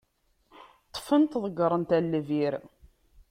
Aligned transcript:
Ṭṭfen-t, 0.89 1.33
ḍeggren-t 1.43 1.91
ɣer 1.95 2.03
lbir. 2.05 2.53